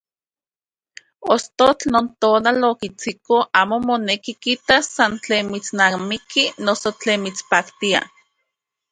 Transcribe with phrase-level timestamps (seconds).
[1.33, 7.99] Ostotl non tonal okitsiko amo moneki tikitas san tlen mitsnamiki noso te mitspaktia.